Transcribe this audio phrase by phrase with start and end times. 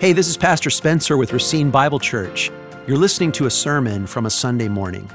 [0.00, 2.50] Hey, this is Pastor Spencer with Racine Bible Church.
[2.86, 5.10] You're listening to a sermon from a Sunday morning.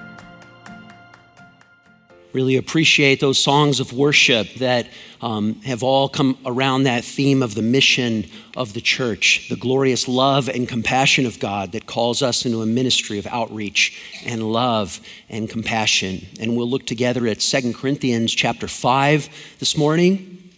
[2.33, 4.87] Really appreciate those songs of worship that
[5.21, 10.07] um, have all come around that theme of the mission of the church, the glorious
[10.07, 14.99] love and compassion of God that calls us into a ministry of outreach and love
[15.29, 16.23] and compassion.
[16.39, 20.51] And we'll look together at 2 Corinthians chapter 5 this morning.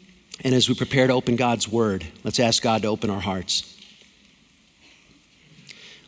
[0.44, 3.76] And as we prepare to open God's word, let's ask God to open our hearts.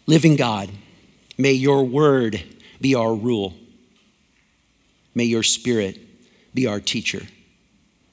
[0.10, 0.72] Living God,
[1.38, 2.42] may your word
[2.82, 3.54] be our rule.
[5.14, 6.00] May your spirit
[6.56, 7.22] be our teacher.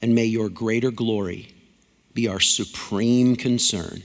[0.03, 1.55] And may your greater glory
[2.13, 4.03] be our supreme concern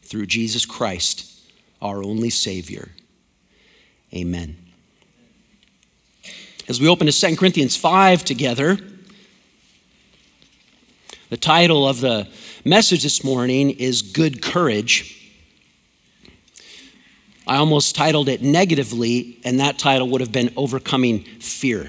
[0.00, 1.38] through Jesus Christ,
[1.82, 2.88] our only Savior.
[4.14, 4.56] Amen.
[6.68, 8.78] As we open to 2 Corinthians 5 together,
[11.28, 12.28] the title of the
[12.64, 15.15] message this morning is Good Courage.
[17.46, 21.88] I almost titled it negatively, and that title would have been Overcoming Fear.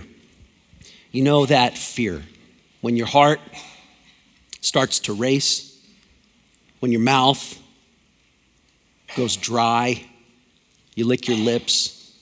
[1.12, 2.22] You know that fear.
[2.82, 3.40] When your heart
[4.62, 5.76] starts to race,
[6.80, 7.60] when your mouth
[9.16, 10.06] goes dry,
[10.94, 12.14] you lick your lips,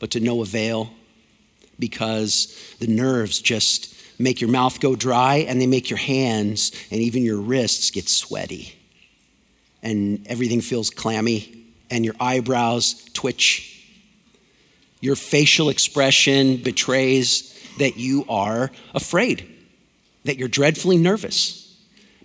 [0.00, 0.90] but to no avail
[1.78, 7.00] because the nerves just make your mouth go dry and they make your hands and
[7.00, 8.74] even your wrists get sweaty.
[9.80, 13.70] And everything feels clammy and your eyebrows twitch.
[15.00, 19.46] Your facial expression betrays that you are afraid,
[20.24, 21.64] that you're dreadfully nervous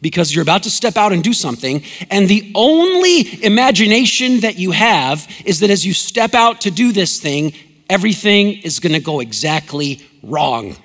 [0.01, 4.71] because you're about to step out and do something, and the only imagination that you
[4.71, 7.53] have is that as you step out to do this thing,
[7.89, 10.75] everything is going to go exactly wrong.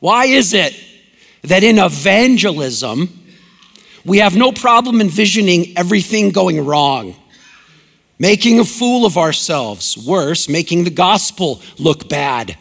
[0.00, 0.78] Why is it
[1.42, 3.20] that in evangelism,
[4.04, 7.14] we have no problem envisioning everything going wrong?
[8.18, 12.56] Making a fool of ourselves, worse, making the gospel look bad,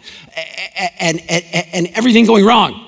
[0.99, 1.43] and, and,
[1.73, 2.79] and, everything going wrong.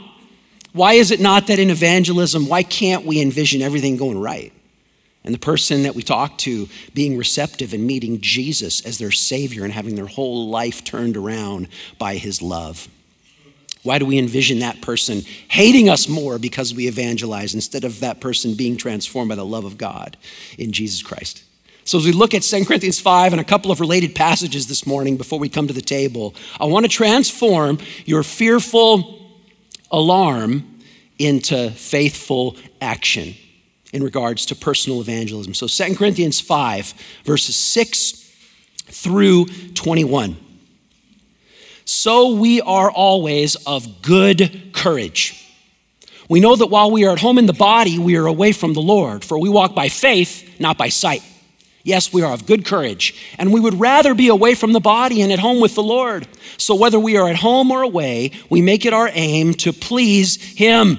[0.73, 4.51] Why is it not that in evangelism, why can't we envision everything going right?
[5.23, 9.63] And the person that we talk to being receptive and meeting Jesus as their Savior
[9.63, 12.87] and having their whole life turned around by His love.
[13.81, 18.19] Why do we envision that person hating us more because we evangelize instead of that
[18.19, 20.17] person being transformed by the love of God
[20.57, 21.44] in Jesus Christ?
[21.85, 24.87] So, as we look at 2 Corinthians 5 and a couple of related passages this
[24.87, 29.29] morning before we come to the table, I want to transform your fearful
[29.91, 30.81] alarm
[31.19, 33.35] into faithful action
[33.93, 35.53] in regards to personal evangelism.
[35.53, 38.25] So, 2 Corinthians 5, verses 6
[38.87, 40.37] through 21.
[41.85, 45.41] So we are always of good courage.
[46.27, 48.73] We know that while we are at home in the body, we are away from
[48.73, 51.21] the Lord, for we walk by faith, not by sight.
[51.85, 55.21] Yes, we are of good courage, and we would rather be away from the body
[55.21, 56.27] and at home with the Lord.
[56.57, 60.41] So, whether we are at home or away, we make it our aim to please
[60.57, 60.97] Him.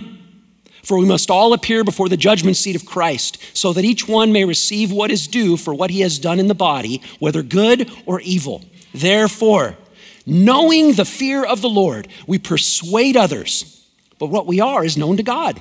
[0.85, 4.31] For we must all appear before the judgment seat of Christ, so that each one
[4.31, 7.91] may receive what is due for what he has done in the body, whether good
[8.07, 8.65] or evil.
[8.95, 9.77] Therefore,
[10.25, 13.85] knowing the fear of the Lord, we persuade others,
[14.21, 15.61] but what we are is known to God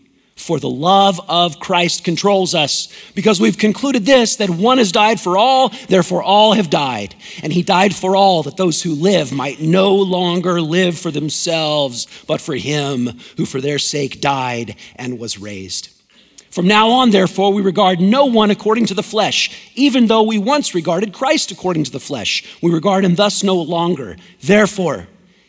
[0.41, 5.19] For the love of Christ controls us, because we've concluded this that one has died
[5.19, 7.13] for all, therefore all have died.
[7.43, 12.07] And he died for all, that those who live might no longer live for themselves,
[12.25, 15.89] but for him who for their sake died and was raised.
[16.49, 20.39] From now on, therefore, we regard no one according to the flesh, even though we
[20.39, 22.43] once regarded Christ according to the flesh.
[22.63, 24.17] We regard him thus no longer.
[24.41, 25.07] Therefore,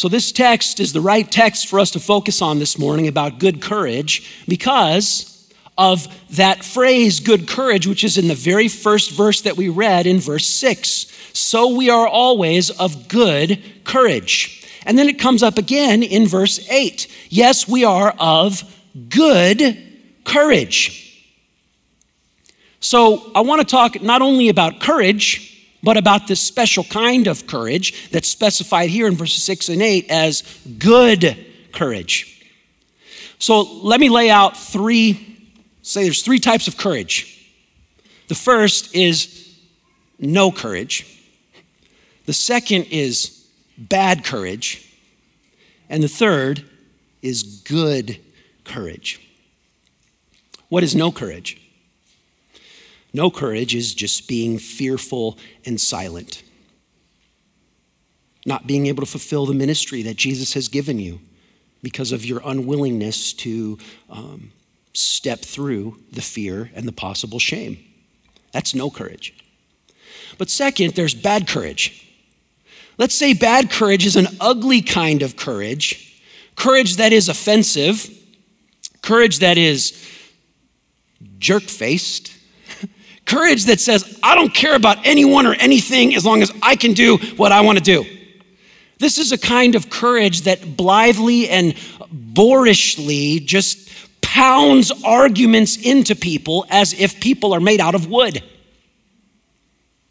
[0.00, 3.38] So, this text is the right text for us to focus on this morning about
[3.38, 9.42] good courage because of that phrase, good courage, which is in the very first verse
[9.42, 10.84] that we read in verse 6.
[11.34, 14.66] So we are always of good courage.
[14.86, 17.06] And then it comes up again in verse 8.
[17.28, 18.64] Yes, we are of
[19.10, 19.76] good
[20.24, 21.28] courage.
[22.80, 25.49] So I want to talk not only about courage,
[25.82, 30.10] but about this special kind of courage that's specified here in verses 6 and 8
[30.10, 30.42] as
[30.78, 32.44] good courage.
[33.38, 35.50] So let me lay out three,
[35.82, 37.50] say there's three types of courage.
[38.28, 39.56] The first is
[40.18, 41.06] no courage,
[42.26, 43.46] the second is
[43.78, 44.86] bad courage,
[45.88, 46.64] and the third
[47.22, 48.18] is good
[48.64, 49.20] courage.
[50.68, 51.60] What is no courage?
[53.12, 56.42] No courage is just being fearful and silent,
[58.46, 61.20] not being able to fulfill the ministry that Jesus has given you
[61.82, 63.78] because of your unwillingness to
[64.10, 64.52] um,
[64.92, 67.78] step through the fear and the possible shame.
[68.52, 69.34] That's no courage.
[70.38, 72.06] But second, there's bad courage.
[72.98, 76.22] Let's say bad courage is an ugly kind of courage,
[76.54, 78.08] courage that is offensive,
[79.02, 80.06] courage that is
[81.38, 82.29] jerk faced,
[83.30, 86.94] Courage that says, I don't care about anyone or anything as long as I can
[86.94, 88.04] do what I want to do.
[88.98, 91.74] This is a kind of courage that blithely and
[92.12, 93.88] boorishly just
[94.20, 98.42] pounds arguments into people as if people are made out of wood.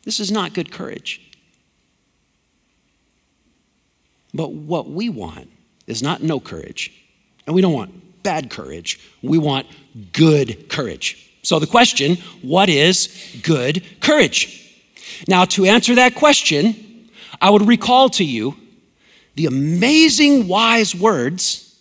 [0.04, 1.22] This is not good courage.
[4.34, 5.50] But what we want
[5.88, 6.94] is not no courage,
[7.46, 8.98] and we don't want bad courage.
[9.22, 9.68] We want
[10.14, 11.29] good courage.
[11.42, 14.56] So, the question what is good courage?
[15.28, 17.10] Now, to answer that question,
[17.42, 18.56] I would recall to you
[19.36, 21.80] the amazing wise words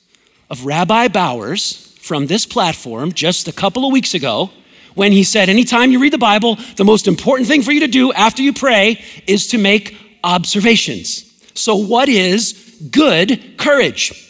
[0.51, 4.51] of Rabbi Bowers from this platform just a couple of weeks ago
[4.95, 7.89] when he said, Anytime you read the Bible, the most important thing for you to
[7.89, 11.25] do after you pray is to make observations.
[11.55, 14.25] So, what is good courage?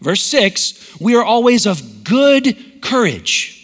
[0.00, 3.55] Verse 6 We are always of good courage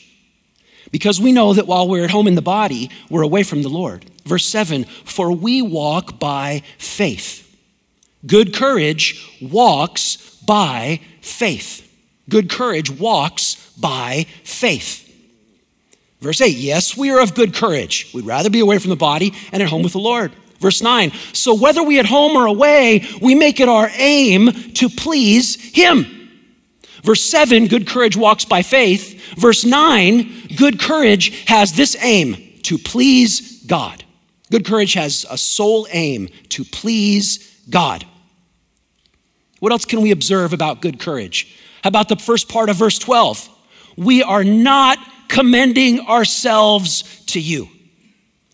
[0.93, 3.69] because we know that while we're at home in the body, we're away from the
[3.69, 4.05] Lord.
[4.25, 7.41] Verse 7 For we walk by faith.
[8.25, 11.89] Good courage walks by faith.
[12.29, 15.09] Good courage walks by faith.
[16.21, 18.11] Verse 8 Yes, we are of good courage.
[18.15, 20.31] We'd rather be away from the body and at home with the Lord.
[20.61, 24.89] Verse 9 So whether we at home or away, we make it our aim to
[24.89, 26.07] please Him.
[27.03, 29.12] Verse 7, good courage walks by faith.
[29.37, 34.05] Verse 9, good courage has this aim to please God.
[34.51, 38.05] Good courage has a sole aim to please God.
[39.61, 41.59] What else can we observe about good courage?
[41.83, 43.49] How about the first part of verse 12?
[43.97, 44.99] We are not
[45.29, 47.69] commending ourselves to you.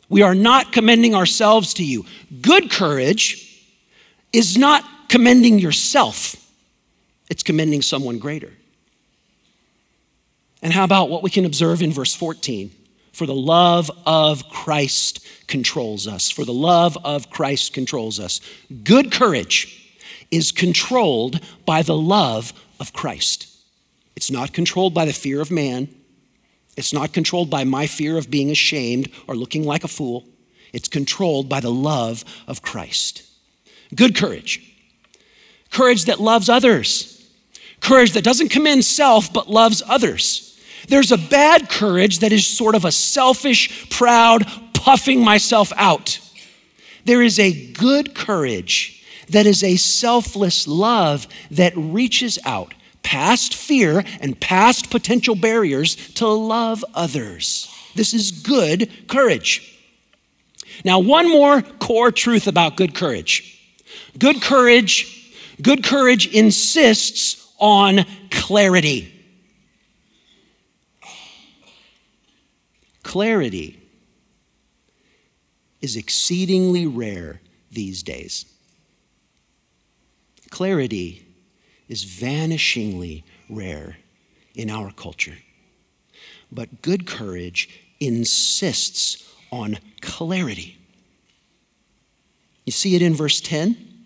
[0.09, 2.05] We are not commending ourselves to you.
[2.41, 3.45] Good courage
[4.33, 6.37] is not commending yourself
[7.31, 8.53] it's commending someone greater.
[10.63, 12.71] And how about what we can observe in verse 14?
[13.13, 16.31] For the love of Christ controls us.
[16.31, 18.41] For the love of Christ controls us.
[18.85, 19.97] Good courage
[20.31, 23.49] is controlled by the love of Christ.
[24.17, 25.89] It's not controlled by the fear of man.
[26.77, 30.25] It's not controlled by my fear of being ashamed or looking like a fool.
[30.73, 33.23] It's controlled by the love of Christ.
[33.95, 34.65] Good courage.
[35.71, 37.19] Courage that loves others
[37.81, 40.48] courage that doesn't commend self but loves others.
[40.87, 46.21] There's a bad courage that is sort of a selfish, proud, puffing myself out.
[47.05, 54.05] There is a good courage that is a selfless love that reaches out past fear
[54.21, 57.75] and past potential barriers to love others.
[57.95, 59.79] This is good courage.
[60.85, 63.59] Now, one more core truth about good courage.
[64.19, 69.13] Good courage, good courage insists on clarity.
[73.09, 73.81] Clarity
[75.81, 77.41] is exceedingly rare
[77.73, 78.45] these days.
[80.51, 81.27] Clarity
[81.89, 83.97] is vanishingly rare
[84.55, 85.39] in our culture.
[86.53, 90.77] But good courage insists on clarity.
[92.67, 94.05] You see it in verse 10?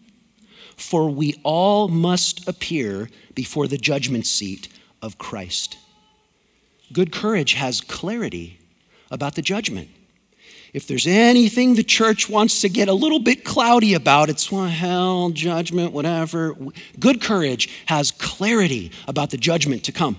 [0.77, 4.69] For we all must appear before the judgment seat
[5.03, 5.77] of Christ.
[6.93, 8.61] Good courage has clarity
[9.13, 9.89] about the judgment.
[10.73, 14.67] If there's anything the church wants to get a little bit cloudy about, it's well,
[14.67, 16.57] hell, judgment, whatever.
[16.99, 20.17] Good courage has clarity about the judgment to come.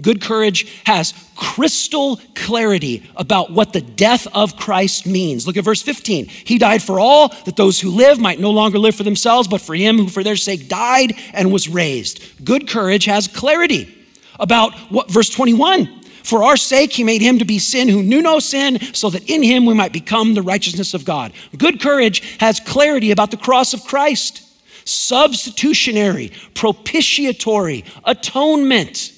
[0.00, 5.46] Good courage has crystal clarity about what the death of Christ means.
[5.46, 6.26] Look at verse 15.
[6.26, 9.60] He died for all, that those who live might no longer live for themselves, but
[9.60, 12.44] for him who for their sake died and was raised.
[12.44, 14.06] Good courage has clarity
[14.40, 16.00] about what, verse 21.
[16.24, 19.28] For our sake, he made him to be sin who knew no sin, so that
[19.30, 21.32] in him we might become the righteousness of God.
[21.56, 24.40] Good courage has clarity about the cross of Christ
[24.86, 29.12] substitutionary, propitiatory, atonement.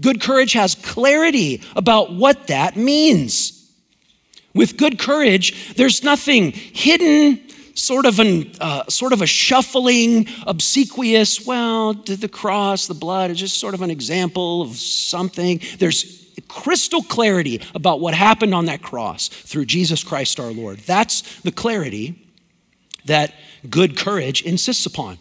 [0.00, 3.70] Good courage has clarity about what that means.
[4.54, 7.40] With good courage, there's nothing hidden,
[7.74, 11.46] sort of an uh, sort of a shuffling, obsequious.
[11.46, 15.60] Well, the cross, the blood is just sort of an example of something.
[15.78, 20.78] There's crystal clarity about what happened on that cross through Jesus Christ our Lord.
[20.80, 22.26] That's the clarity
[23.06, 23.34] that
[23.68, 25.18] good courage insists upon.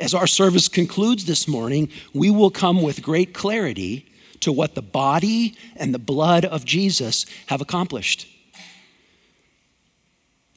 [0.00, 4.06] As our service concludes this morning, we will come with great clarity
[4.40, 8.28] to what the body and the blood of Jesus have accomplished.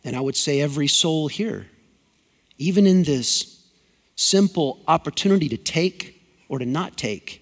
[0.03, 1.67] And I would say, every soul here,
[2.57, 3.63] even in this
[4.15, 7.40] simple opportunity to take or to not take,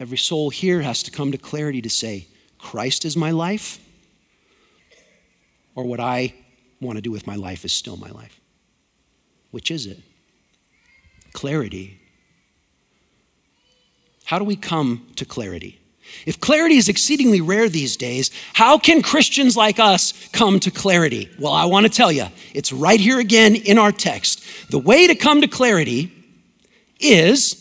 [0.00, 2.26] every soul here has to come to clarity to say,
[2.58, 3.78] Christ is my life,
[5.74, 6.34] or what I
[6.80, 8.40] want to do with my life is still my life.
[9.50, 9.98] Which is it?
[11.32, 11.98] clarity.
[14.24, 15.78] How do we come to clarity?
[16.26, 21.30] If clarity is exceedingly rare these days, how can Christians like us come to clarity?
[21.38, 24.42] Well, I want to tell you, it's right here again in our text.
[24.70, 26.12] The way to come to clarity
[26.98, 27.57] is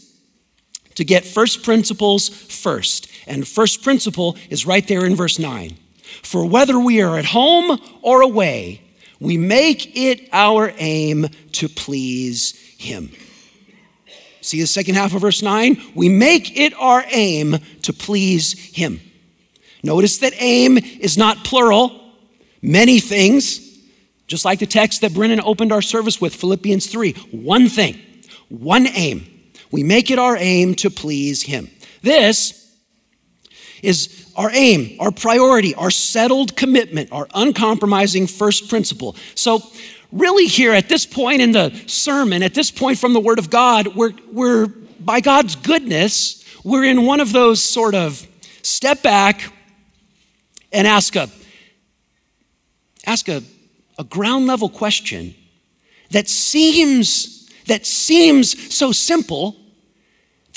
[0.98, 3.08] to get first principles first.
[3.28, 5.78] And first principle is right there in verse 9.
[6.24, 8.82] For whether we are at home or away,
[9.20, 13.12] we make it our aim to please Him.
[14.42, 15.80] See the second half of verse 9?
[15.94, 19.00] We make it our aim to please Him.
[19.84, 22.12] Notice that aim is not plural,
[22.64, 23.78] many things,
[24.26, 27.14] just like the text that Brennan opened our service with, Philippians 3.
[27.30, 28.02] One thing,
[28.50, 29.37] one aim.
[29.72, 31.70] We make it our aim to please Him.
[32.02, 32.76] This
[33.84, 39.16] is our aim, our priority, our settled commitment, our uncompromising first principle.
[39.36, 39.62] So,
[40.12, 43.50] really here at this point in the sermon, at this point from the Word of
[43.50, 44.68] God, we're, we're
[45.00, 48.26] by God's goodness, we're in one of those sort of
[48.62, 49.52] step back
[50.72, 51.30] and ask a
[53.06, 53.42] ask a,
[53.98, 55.34] a ground level question
[56.12, 57.37] that seems
[57.68, 59.56] that seems so simple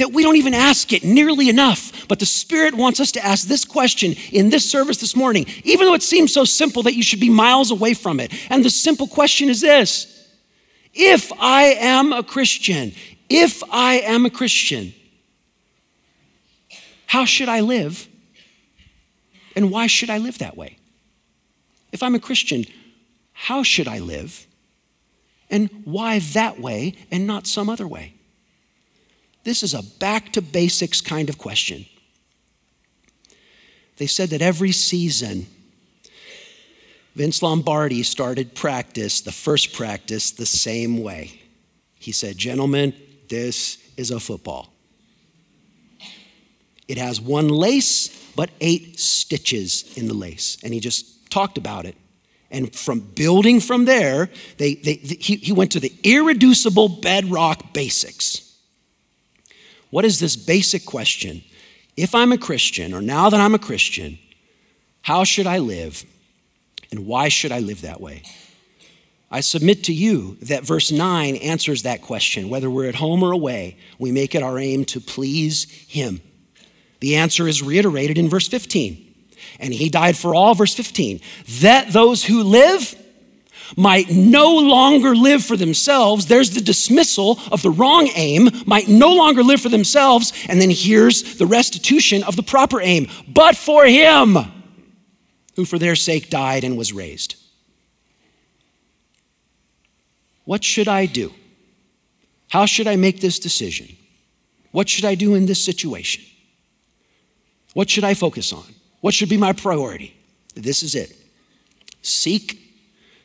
[0.01, 2.09] that we don't even ask it nearly enough.
[2.09, 5.87] But the Spirit wants us to ask this question in this service this morning, even
[5.87, 8.33] though it seems so simple that you should be miles away from it.
[8.51, 10.27] And the simple question is this
[10.95, 12.95] If I am a Christian,
[13.29, 14.95] if I am a Christian,
[17.07, 18.09] how should I live?
[19.55, 20.79] And why should I live that way?
[21.93, 22.65] If I'm a Christian,
[23.33, 24.47] how should I live?
[25.51, 28.15] And why that way and not some other way?
[29.43, 31.87] This is a back to basics kind of question.
[33.97, 35.47] They said that every season,
[37.15, 41.41] Vince Lombardi started practice, the first practice, the same way.
[41.99, 42.95] He said, Gentlemen,
[43.29, 44.73] this is a football.
[46.89, 50.59] It has one lace, but eight stitches in the lace.
[50.65, 51.97] And he just talked about it.
[52.51, 54.29] And from building from there,
[54.59, 58.57] they, they, he, he went to the irreducible bedrock basics.
[59.91, 61.43] What is this basic question?
[61.97, 64.19] If I'm a Christian, or now that I'm a Christian,
[65.03, 66.05] how should I live?
[66.91, 68.23] And why should I live that way?
[69.31, 72.49] I submit to you that verse 9 answers that question.
[72.49, 76.21] Whether we're at home or away, we make it our aim to please Him.
[76.99, 79.10] The answer is reiterated in verse 15.
[79.61, 81.21] And He died for all, verse 15,
[81.61, 82.97] that those who live
[83.77, 86.27] might no longer live for themselves.
[86.27, 90.33] There's the dismissal of the wrong aim, might no longer live for themselves.
[90.49, 94.37] And then here's the restitution of the proper aim, but for him
[95.57, 97.37] who for their sake died and was raised.
[100.45, 101.33] What should I do?
[102.49, 103.97] How should I make this decision?
[104.73, 106.25] What should I do in this situation?
[107.75, 108.65] What should I focus on?
[109.01, 110.15] What should be my priority?
[110.55, 111.17] This is it.
[112.03, 112.61] Seek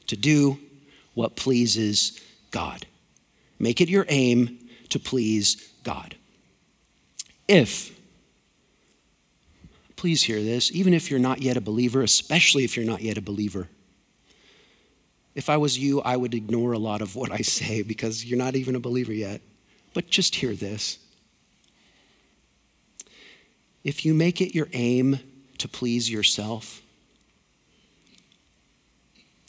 [0.08, 0.60] to do
[1.14, 2.86] what pleases God.
[3.60, 6.16] Make it your aim to please God.
[7.48, 7.98] If,
[9.96, 13.18] please hear this, even if you're not yet a believer, especially if you're not yet
[13.18, 13.68] a believer.
[15.36, 18.38] If I was you, I would ignore a lot of what I say because you're
[18.38, 19.42] not even a believer yet.
[19.94, 21.00] But just hear this.
[23.84, 25.20] If you make it your aim
[25.60, 26.82] to please yourself,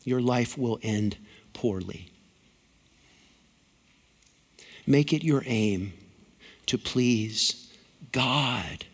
[0.04, 1.16] your life will end
[1.52, 2.08] poorly.
[4.86, 5.92] Make it your aim
[6.66, 7.72] to please
[8.12, 8.84] God,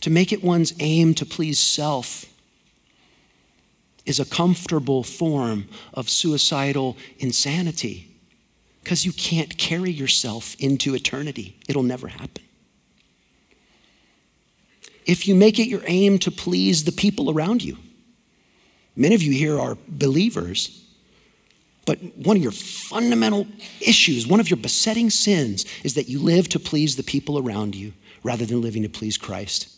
[0.00, 2.24] to make it one's aim to please self
[4.04, 8.08] is a comfortable form of suicidal insanity
[8.82, 11.56] because you can't carry yourself into eternity.
[11.68, 12.45] It'll never happen.
[15.06, 17.78] If you make it your aim to please the people around you,
[18.96, 20.84] many of you here are believers,
[21.86, 23.46] but one of your fundamental
[23.80, 27.76] issues, one of your besetting sins, is that you live to please the people around
[27.76, 27.92] you
[28.24, 29.72] rather than living to please Christ.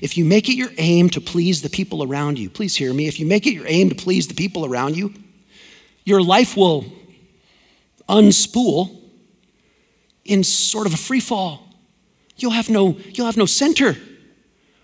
[0.00, 3.06] If you make it your aim to please the people around you, please hear me.
[3.06, 5.12] If you make it your aim to please the people around you,
[6.04, 6.86] your life will
[8.08, 8.98] unspool
[10.24, 11.66] in sort of a free fall.
[12.36, 13.96] You'll have no, you'll have no center.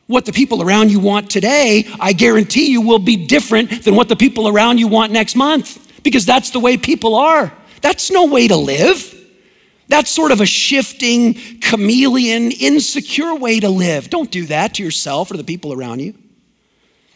[0.06, 4.08] What the people around you want today, I guarantee you, will be different than what
[4.08, 7.52] the people around you want next month because that's the way people are.
[7.82, 9.12] That's no way to live.
[9.88, 14.10] That's sort of a shifting, chameleon, insecure way to live.
[14.10, 16.14] Don't do that to yourself or the people around you.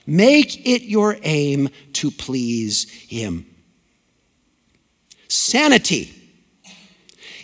[0.07, 3.47] Make it your aim to please Him.
[5.29, 6.20] Sanity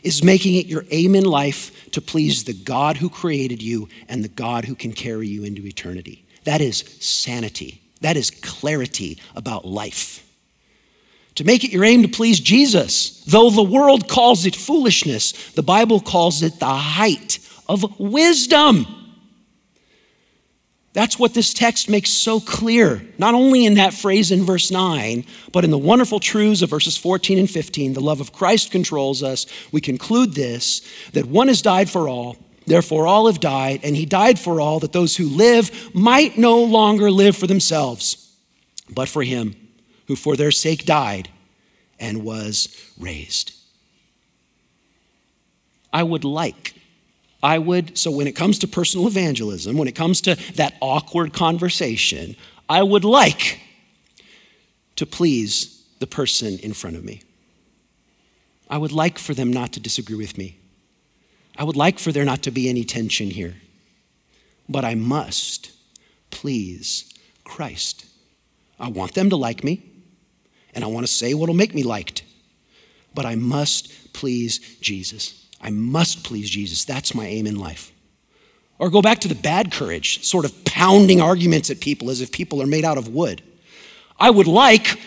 [0.06, 4.22] is making it your aim in life to please the God who created you and
[4.22, 6.24] the God who can carry you into eternity.
[6.44, 7.82] That is sanity.
[8.00, 10.26] That is clarity about life
[11.36, 13.22] to make it your aim to please Jesus.
[13.24, 19.05] Though the world calls it foolishness, the Bible calls it the height of wisdom.
[20.96, 25.26] That's what this text makes so clear, not only in that phrase in verse 9,
[25.52, 27.92] but in the wonderful truths of verses 14 and 15.
[27.92, 29.44] The love of Christ controls us.
[29.72, 30.80] We conclude this
[31.12, 34.80] that one has died for all, therefore all have died, and he died for all,
[34.80, 38.34] that those who live might no longer live for themselves,
[38.88, 39.54] but for him
[40.06, 41.28] who for their sake died
[42.00, 43.52] and was raised.
[45.92, 46.74] I would like,
[47.46, 51.32] I would, so when it comes to personal evangelism, when it comes to that awkward
[51.32, 52.34] conversation,
[52.68, 53.60] I would like
[54.96, 57.22] to please the person in front of me.
[58.68, 60.58] I would like for them not to disagree with me.
[61.56, 63.54] I would like for there not to be any tension here.
[64.68, 65.70] But I must
[66.32, 68.06] please Christ.
[68.80, 69.88] I want them to like me
[70.74, 72.24] and I want to say what'll make me liked.
[73.14, 75.45] But I must please Jesus.
[75.60, 76.84] I must please Jesus.
[76.84, 77.92] That's my aim in life.
[78.78, 82.30] Or go back to the bad courage, sort of pounding arguments at people as if
[82.30, 83.42] people are made out of wood.
[84.18, 84.98] I would like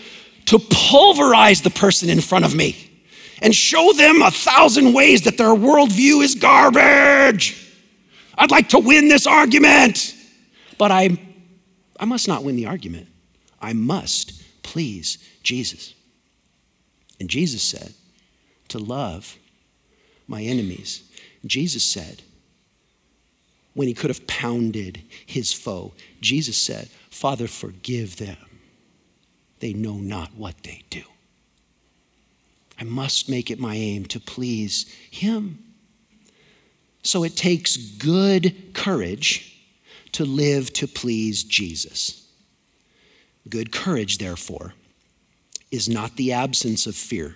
[0.46, 2.90] to pulverize the person in front of me
[3.42, 7.56] and show them a thousand ways that their worldview is garbage.
[8.38, 10.16] I'd like to win this argument,
[10.78, 11.18] but I,
[12.00, 13.08] I must not win the argument.
[13.62, 15.94] I must please Jesus.
[17.20, 17.94] And Jesus said,
[18.70, 19.38] to love
[20.30, 21.04] my enemies.
[21.46, 22.22] Jesus said,
[23.74, 28.38] when he could have pounded his foe, Jesus said, Father, forgive them.
[29.60, 31.04] They know not what they do.
[32.80, 35.60] I must make it my aim to please him.
[37.04, 39.58] So it takes good courage
[40.14, 42.28] to live to please Jesus.
[43.48, 44.74] Good courage, therefore,
[45.72, 47.36] is not the absence of fear.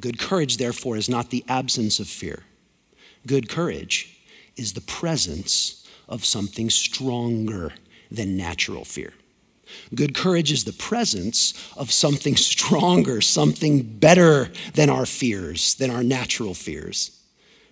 [0.00, 2.44] Good courage, therefore, is not the absence of fear.
[3.26, 4.16] Good courage
[4.56, 7.72] is the presence of something stronger
[8.10, 9.12] than natural fear.
[9.94, 16.02] Good courage is the presence of something stronger, something better than our fears, than our
[16.02, 17.10] natural fears.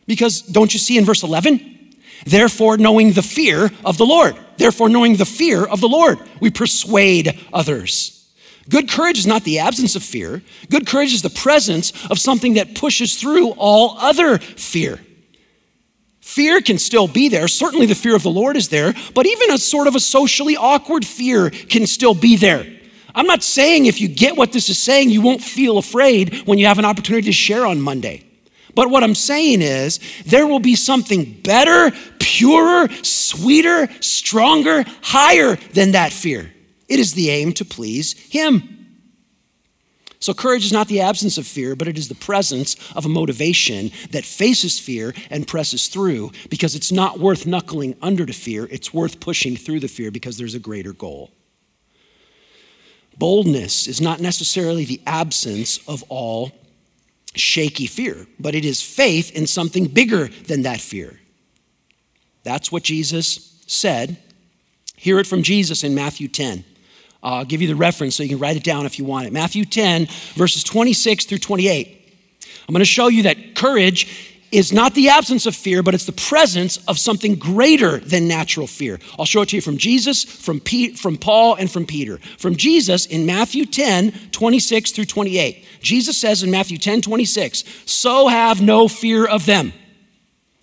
[0.07, 1.95] Because don't you see in verse 11?
[2.25, 6.51] Therefore, knowing the fear of the Lord, therefore, knowing the fear of the Lord, we
[6.51, 8.16] persuade others.
[8.69, 10.43] Good courage is not the absence of fear.
[10.71, 15.01] Good courage is the presence of something that pushes through all other fear.
[16.21, 17.47] Fear can still be there.
[17.47, 20.57] Certainly, the fear of the Lord is there, but even a sort of a socially
[20.57, 22.67] awkward fear can still be there.
[23.15, 26.59] I'm not saying if you get what this is saying, you won't feel afraid when
[26.59, 28.25] you have an opportunity to share on Monday.
[28.75, 35.93] But what I'm saying is, there will be something better, purer, sweeter, stronger, higher than
[35.93, 36.53] that fear.
[36.89, 38.77] It is the aim to please Him.
[40.19, 43.09] So, courage is not the absence of fear, but it is the presence of a
[43.09, 48.67] motivation that faces fear and presses through because it's not worth knuckling under to fear.
[48.71, 51.31] It's worth pushing through the fear because there's a greater goal.
[53.19, 56.51] Boldness is not necessarily the absence of all
[57.35, 61.19] shaky fear, but it is faith in something bigger than that fear.
[62.43, 64.17] That's what Jesus said.
[64.97, 66.65] Hear it from Jesus in Matthew 10.
[67.27, 69.33] I'll give you the reference so you can write it down if you want it.
[69.33, 71.89] Matthew 10, verses 26 through 28.
[72.69, 76.05] I'm going to show you that courage is not the absence of fear, but it's
[76.05, 79.01] the presence of something greater than natural fear.
[79.19, 82.19] I'll show it to you from Jesus, from, from Paul, and from Peter.
[82.39, 85.67] From Jesus in Matthew 10, 26 through 28.
[85.81, 89.73] Jesus says in Matthew 10, 26, So have no fear of them,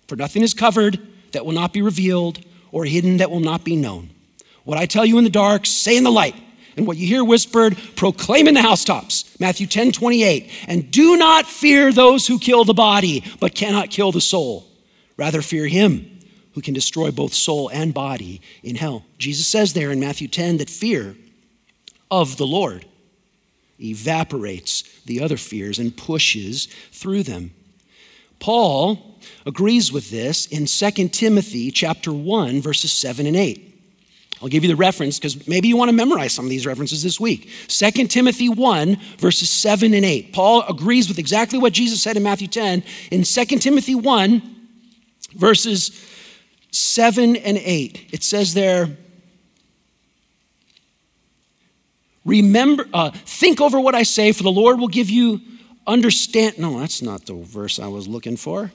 [0.08, 0.98] for nothing is covered
[1.32, 4.08] that will not be revealed, or hidden that will not be known.
[4.64, 6.34] What I tell you in the dark, say in the light
[6.76, 9.38] and what you hear whispered, proclaim in the housetops.
[9.38, 10.50] Matthew 10 28.
[10.66, 14.66] And do not fear those who kill the body, but cannot kill the soul.
[15.16, 16.10] Rather, fear him
[16.54, 19.04] who can destroy both soul and body in hell.
[19.18, 21.16] Jesus says there in Matthew 10 that fear
[22.10, 22.84] of the Lord
[23.80, 27.50] evaporates the other fears and pushes through them.
[28.38, 33.73] Paul agrees with this in 2 Timothy chapter 1 verses 7 and 8.
[34.44, 37.02] I'll give you the reference because maybe you want to memorize some of these references
[37.02, 37.48] this week.
[37.68, 40.34] 2 Timothy 1, verses 7 and 8.
[40.34, 42.84] Paul agrees with exactly what Jesus said in Matthew 10.
[43.10, 44.42] In 2 Timothy 1,
[45.34, 45.98] verses
[46.72, 48.94] 7 and 8, it says there,
[52.26, 55.40] Remember, uh, think over what I say, for the Lord will give you
[55.86, 56.58] understand.
[56.58, 58.70] No, that's not the verse I was looking for.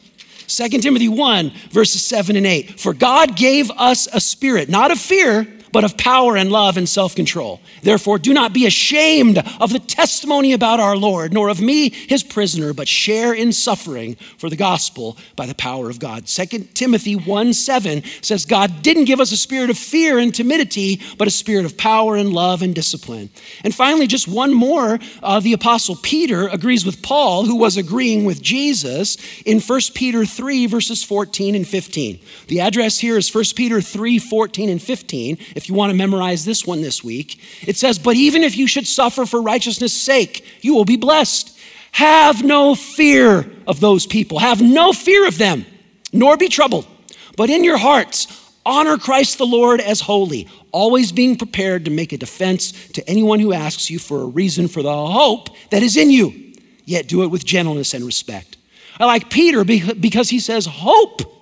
[0.47, 2.79] 2 Timothy 1, verses 7 and 8.
[2.79, 6.87] For God gave us a spirit, not of fear, but of power and love and
[6.87, 7.61] self control.
[7.83, 12.23] Therefore, do not be ashamed of the testimony about our Lord, nor of me, his
[12.23, 16.27] prisoner, but share in suffering for the gospel by the power of God.
[16.27, 21.01] 2 Timothy 1 7 says, God didn't give us a spirit of fear and timidity,
[21.17, 23.29] but a spirit of power and love and discipline.
[23.63, 28.25] And finally, just one more uh, the Apostle Peter agrees with Paul, who was agreeing
[28.25, 32.19] with Jesus in 1 Peter 3, verses 14 and 15.
[32.47, 36.45] The address here is 1 Peter 3 14 and 15 if you want to memorize
[36.45, 37.41] this one this week.
[37.67, 41.59] It says, But even if you should suffer for righteousness' sake, you will be blessed.
[41.91, 45.65] Have no fear of those people, have no fear of them,
[46.13, 46.87] nor be troubled.
[47.35, 52.13] But in your hearts, honor Christ the Lord as holy, always being prepared to make
[52.13, 55.97] a defense to anyone who asks you for a reason for the hope that is
[55.97, 56.53] in you,
[56.85, 58.55] yet do it with gentleness and respect.
[58.97, 61.38] I like Peter because he says, Hope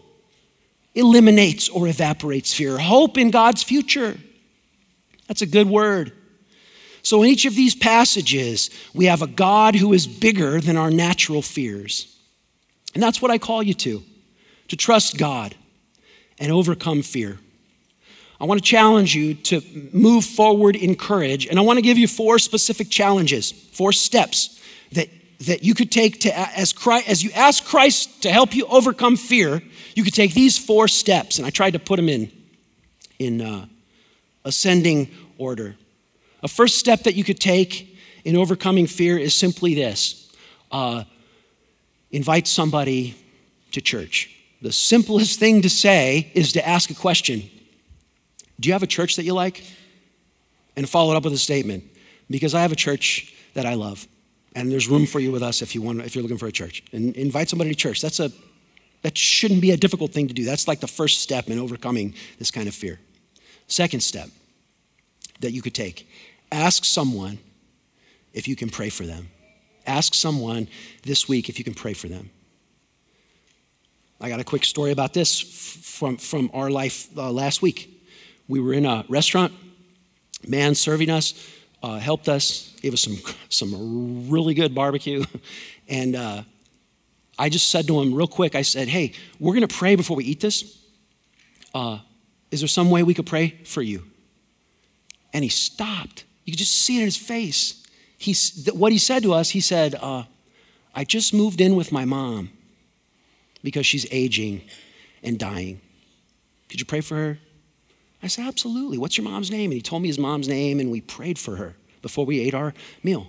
[0.98, 2.78] eliminates or evaporates fear.
[2.78, 4.18] Hope in God's future.
[5.28, 6.12] That's a good word.
[7.04, 10.92] So, in each of these passages, we have a God who is bigger than our
[10.92, 12.14] natural fears.
[12.94, 14.04] And that's what I call you to
[14.70, 15.56] to trust God
[16.40, 17.40] and overcome fear.
[18.40, 19.62] I want to challenge you to
[19.94, 24.62] move forward in courage, and I want to give you four specific challenges, four steps
[24.92, 25.08] that,
[25.46, 29.16] that you could take to, as, Christ, as you ask Christ to help you overcome
[29.16, 29.62] fear,
[29.98, 32.32] you could take these four steps, and I tried to put them in,
[33.18, 33.66] in uh,
[34.46, 35.76] ascending order.
[36.44, 40.32] A first step that you could take in overcoming fear is simply this
[40.72, 41.04] uh,
[42.12, 43.16] invite somebody
[43.72, 44.30] to church.
[44.62, 47.50] The simplest thing to say is to ask a question
[48.60, 49.64] Do you have a church that you like?
[50.76, 51.84] And follow it up with a statement
[52.30, 54.08] because I have a church that I love.
[54.56, 56.52] And there's room for you with us if you want if you're looking for a
[56.52, 56.84] church.
[56.92, 58.00] And invite somebody to church.
[58.00, 58.32] That's a
[59.08, 60.44] that shouldn't be a difficult thing to do.
[60.44, 63.00] That's like the first step in overcoming this kind of fear.
[63.68, 64.28] Second step
[65.40, 66.10] that you could take
[66.52, 67.40] ask someone
[68.34, 69.30] if you can pray for them.
[69.86, 70.68] Ask someone
[71.04, 72.30] this week if you can pray for them.
[74.20, 78.04] I got a quick story about this from, from our life uh, last week.
[78.50, 79.54] We were in a restaurant,
[80.46, 81.50] man serving us,
[81.82, 83.16] uh, helped us, gave us some,
[83.48, 85.24] some really good barbecue,
[85.88, 86.44] and uh,
[87.40, 90.18] I just said to him real quick, I said, Hey, we're going to pray before
[90.18, 90.80] we eat this.
[91.74, 92.00] Uh,
[92.52, 94.04] is there some way we could pray for you?
[95.34, 96.26] And he stopped.
[96.46, 97.86] You could just see it in his face.
[98.18, 98.36] He,
[98.72, 100.24] what he said to us, he said, uh,
[100.96, 102.50] I just moved in with my mom
[103.64, 104.62] because she's aging
[105.22, 105.80] and dying.
[106.70, 107.40] Could you pray for her?
[108.24, 108.98] I said, Absolutely.
[108.98, 109.66] What's your mom's name?
[109.66, 112.54] And he told me his mom's name, and we prayed for her before we ate
[112.54, 112.74] our
[113.04, 113.28] meal.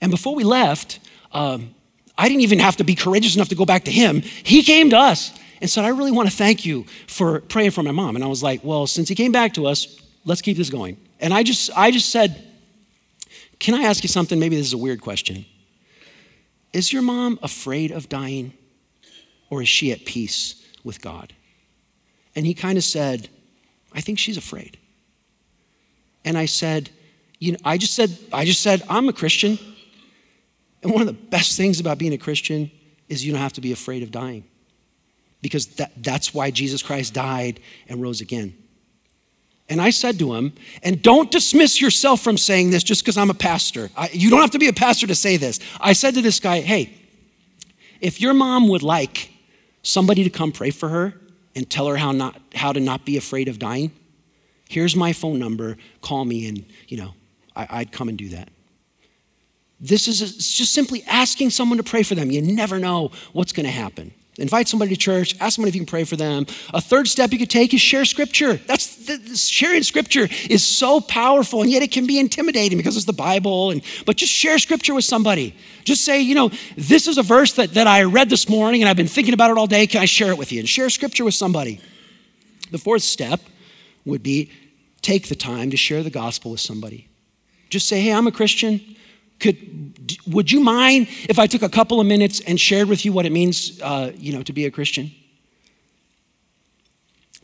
[0.00, 1.00] And before we left,
[1.32, 1.74] um,
[2.18, 4.20] I didn't even have to be courageous enough to go back to him.
[4.20, 7.82] He came to us and said, I really want to thank you for praying for
[7.84, 8.16] my mom.
[8.16, 10.98] And I was like, Well, since he came back to us, let's keep this going.
[11.20, 12.44] And I just, I just said,
[13.60, 14.38] Can I ask you something?
[14.38, 15.46] Maybe this is a weird question.
[16.72, 18.52] Is your mom afraid of dying
[19.48, 21.32] or is she at peace with God?
[22.34, 23.28] And he kind of said,
[23.92, 24.76] I think she's afraid.
[26.24, 26.90] And I said,
[27.38, 29.58] you know, I just said, I just said, I'm a Christian.
[30.82, 32.70] And one of the best things about being a Christian
[33.08, 34.44] is you don't have to be afraid of dying.
[35.40, 38.54] Because that, that's why Jesus Christ died and rose again.
[39.68, 43.30] And I said to him, and don't dismiss yourself from saying this just because I'm
[43.30, 43.90] a pastor.
[43.96, 45.60] I, you don't have to be a pastor to say this.
[45.80, 46.94] I said to this guy, hey,
[48.00, 49.30] if your mom would like
[49.82, 51.14] somebody to come pray for her
[51.54, 53.92] and tell her how, not, how to not be afraid of dying,
[54.68, 55.76] here's my phone number.
[56.00, 57.14] Call me, and you know,
[57.54, 58.48] I, would come and do that.
[59.80, 62.30] This is a, just simply asking someone to pray for them.
[62.30, 64.12] You never know what's going to happen.
[64.38, 66.46] Invite somebody to church, ask somebody if you can pray for them.
[66.72, 68.54] A third step you could take is share scripture.
[68.54, 73.04] That's the, sharing scripture is so powerful, and yet it can be intimidating because it's
[73.04, 73.72] the Bible.
[73.72, 75.56] And but just share scripture with somebody.
[75.82, 78.88] Just say, you know, this is a verse that, that I read this morning and
[78.88, 79.88] I've been thinking about it all day.
[79.88, 80.60] Can I share it with you?
[80.60, 81.80] And share scripture with somebody.
[82.70, 83.40] The fourth step
[84.04, 84.52] would be
[85.02, 87.08] take the time to share the gospel with somebody.
[87.70, 88.96] Just say, hey, I'm a Christian.
[89.40, 93.12] Could, would you mind if I took a couple of minutes and shared with you
[93.12, 95.10] what it means, uh, you know, to be a Christian?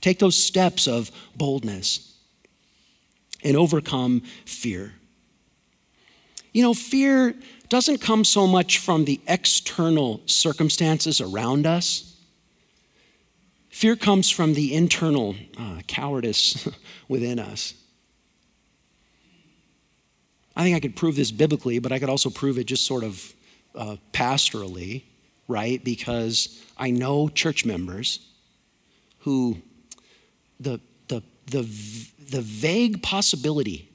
[0.01, 2.15] Take those steps of boldness
[3.43, 4.93] and overcome fear.
[6.53, 7.35] You know, fear
[7.69, 12.17] doesn't come so much from the external circumstances around us.
[13.71, 16.69] Fear comes from the internal uh, cowardice
[17.09, 17.75] within us.
[20.57, 23.05] I think I could prove this biblically, but I could also prove it just sort
[23.05, 23.33] of
[23.75, 25.03] uh, pastorally,
[25.49, 25.83] right?
[25.83, 28.21] Because I know church members
[29.21, 29.57] who
[30.61, 31.63] the, the, the,
[32.31, 33.91] the vague possibility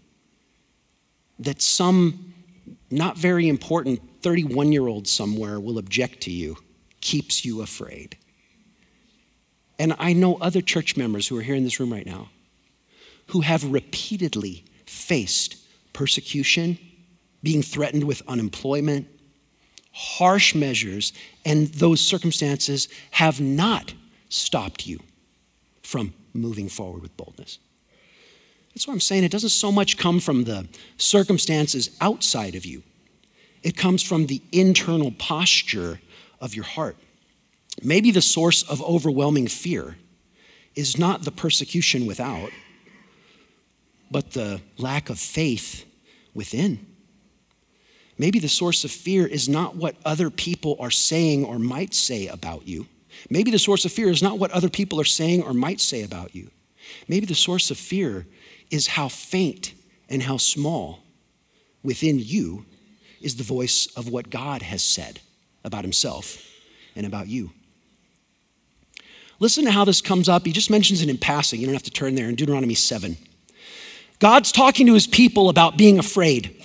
[1.40, 2.34] that some
[2.92, 6.58] not very important 31 year old somewhere will object to you
[7.02, 8.18] keeps you afraid.
[9.78, 12.30] And I know other church members who are here in this room right now
[13.28, 15.56] who have repeatedly faced
[15.94, 16.78] persecution,
[17.44, 19.08] being threatened with unemployment,
[19.92, 21.14] harsh measures,
[21.46, 23.94] and those circumstances have not
[24.30, 25.00] stopped you
[25.82, 27.60] from moving forward with boldness.
[28.74, 29.24] That's what I'm saying.
[29.24, 32.84] It doesn't so much come from the circumstances outside of you,
[33.64, 36.00] it comes from the internal posture
[36.40, 36.96] of your heart.
[37.82, 39.98] Maybe the source of overwhelming fear
[40.76, 42.52] is not the persecution without,
[44.12, 45.86] but the lack of faith
[46.34, 46.86] within.
[48.18, 52.28] Maybe the source of fear is not what other people are saying or might say
[52.28, 52.86] about you.
[53.30, 56.04] Maybe the source of fear is not what other people are saying or might say
[56.04, 56.50] about you.
[57.08, 58.26] Maybe the source of fear
[58.72, 59.74] is how faint
[60.10, 61.00] and how small
[61.84, 62.66] within you
[63.22, 65.20] is the voice of what God has said
[65.64, 66.42] about himself
[66.96, 67.52] and about you.
[69.40, 70.46] Listen to how this comes up.
[70.46, 71.60] He just mentions it in passing.
[71.60, 73.18] You don't have to turn there in Deuteronomy 7.
[74.20, 76.56] God's talking to his people about being afraid.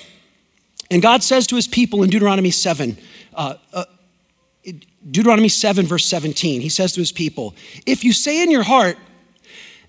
[0.91, 2.99] And God says to his people in Deuteronomy 7,
[3.35, 3.85] uh, uh,
[5.11, 7.55] Deuteronomy 7, verse 17, he says to his people,
[7.87, 8.99] If you say in your heart,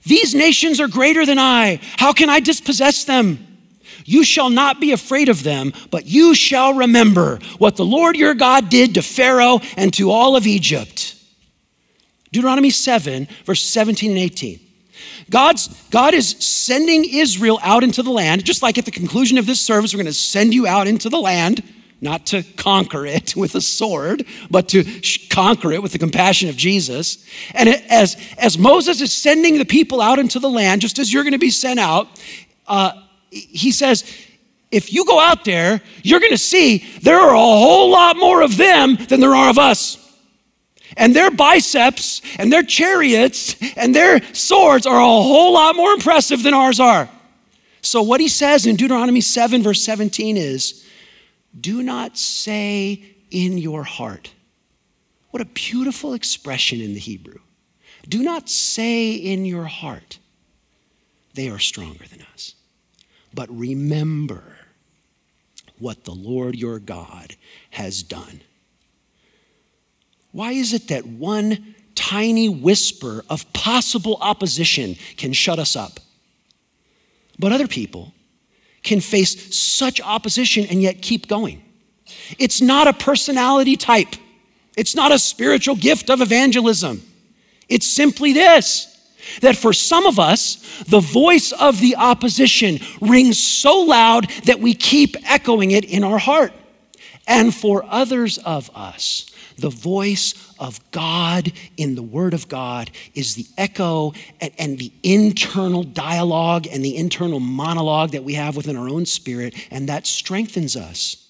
[0.04, 3.56] These nations are greater than I, how can I dispossess them?
[4.04, 8.36] You shall not be afraid of them, but you shall remember what the Lord your
[8.36, 11.16] God did to Pharaoh and to all of Egypt.
[12.32, 14.60] Deuteronomy 7, verse 17 and 18.
[15.30, 19.46] God's, God is sending Israel out into the land, just like at the conclusion of
[19.46, 21.64] this service, we're going to send you out into the land,
[22.02, 24.84] not to conquer it with a sword, but to
[25.30, 27.26] conquer it with the compassion of Jesus.
[27.54, 31.24] And as, as Moses is sending the people out into the land, just as you're
[31.24, 32.08] going to be sent out,
[32.68, 32.92] uh,
[33.32, 34.04] he says,
[34.72, 38.42] if you go out there, you're going to see there are a whole lot more
[38.42, 40.05] of them than there are of us.
[40.98, 46.44] And their biceps and their chariots and their swords are a whole lot more impressive
[46.44, 47.10] than ours are.
[47.82, 50.86] So, what he says in Deuteronomy 7, verse 17 is
[51.60, 54.32] do not say in your heart.
[55.32, 57.40] What a beautiful expression in the Hebrew.
[58.08, 60.20] Do not say in your heart,
[61.34, 62.56] they are stronger than us.
[63.34, 64.44] But remember
[65.80, 67.36] what the Lord your God
[67.72, 68.42] has done
[70.36, 76.02] why is it that one tiny whisper of possible opposition can shut us up?
[77.40, 78.14] But other people
[78.84, 81.64] can face such opposition and yet keep going.
[82.38, 84.14] It's not a personality type,
[84.76, 87.02] it's not a spiritual gift of evangelism.
[87.70, 88.94] It's simply this
[89.40, 94.74] That for some of us, the voice of the opposition rings so loud that we
[94.74, 96.52] keep echoing it in our heart.
[97.26, 103.36] And for others of us, the voice of God in the Word of God is
[103.36, 108.76] the echo and, and, the internal dialogue and the internal monologue that we have within
[108.76, 111.30] our own spirit, and that strengthens us.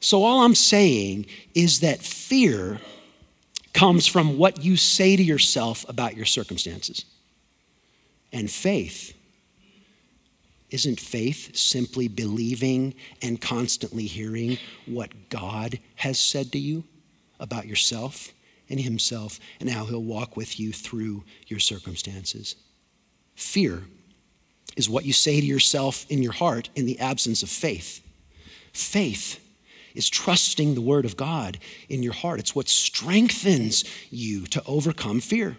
[0.00, 2.80] So, all I'm saying is that fear
[3.72, 7.04] comes from what you say to yourself about your circumstances.
[8.32, 9.14] And faith
[10.72, 16.82] isn't faith simply believing and constantly hearing what God has said to you
[17.38, 18.32] about yourself
[18.70, 22.56] and Himself and how He'll walk with you through your circumstances?
[23.36, 23.82] Fear
[24.76, 28.02] is what you say to yourself in your heart in the absence of faith.
[28.72, 29.38] Faith
[29.94, 31.58] is trusting the Word of God
[31.90, 35.56] in your heart, it's what strengthens you to overcome fear.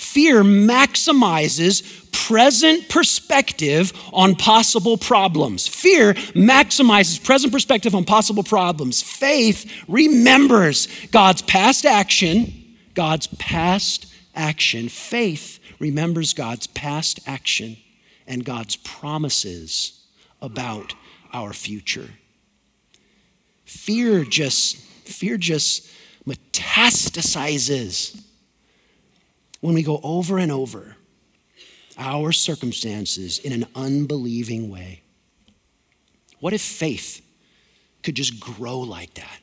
[0.00, 5.68] Fear maximizes present perspective on possible problems.
[5.68, 9.02] Fear maximizes present perspective on possible problems.
[9.02, 12.50] Faith remembers God's past action,
[12.94, 14.88] God's past action.
[14.88, 17.76] Faith remembers God's past action
[18.26, 20.02] and God's promises
[20.40, 20.94] about
[21.34, 22.08] our future.
[23.66, 25.90] Fear just fear just
[26.26, 28.24] metastasizes
[29.60, 30.96] when we go over and over
[31.98, 35.02] our circumstances in an unbelieving way.
[36.40, 37.20] What if faith
[38.02, 39.40] could just grow like that?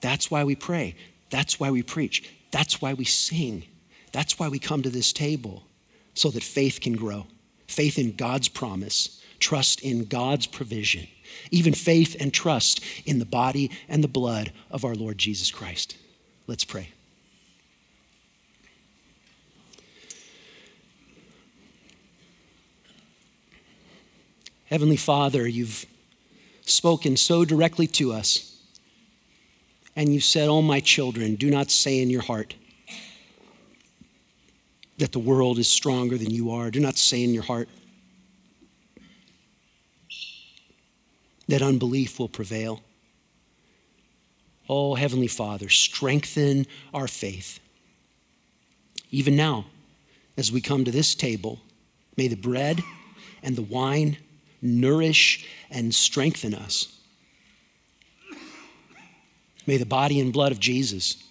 [0.00, 0.96] That's why we pray.
[1.30, 2.28] That's why we preach.
[2.50, 3.64] That's why we sing.
[4.12, 5.64] That's why we come to this table,
[6.14, 7.26] so that faith can grow.
[7.66, 11.06] Faith in God's promise, trust in God's provision,
[11.50, 15.96] even faith and trust in the body and the blood of our Lord Jesus Christ.
[16.46, 16.93] Let's pray.
[24.74, 25.86] Heavenly Father, you've
[26.62, 28.60] spoken so directly to us.
[29.94, 32.56] And you said, Oh, my children, do not say in your heart
[34.98, 36.72] that the world is stronger than you are.
[36.72, 37.68] Do not say in your heart
[41.46, 42.82] that unbelief will prevail.
[44.68, 47.60] Oh, Heavenly Father, strengthen our faith.
[49.12, 49.66] Even now,
[50.36, 51.60] as we come to this table,
[52.16, 52.82] may the bread
[53.40, 54.16] and the wine
[54.64, 56.98] nourish, and strengthen us.
[59.66, 61.22] May the body and blood of Jesus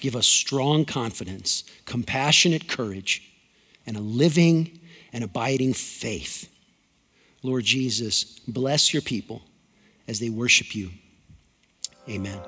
[0.00, 3.22] give us strong confidence, compassionate courage,
[3.86, 4.80] and a living
[5.12, 6.48] and abiding faith.
[7.42, 9.42] Lord Jesus, bless your people
[10.08, 10.90] as they worship you.
[12.08, 12.40] Amen.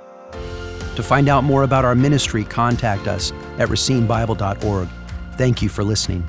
[0.97, 4.89] To find out more about our ministry, contact us at racinebible.org.
[5.37, 6.29] Thank you for listening.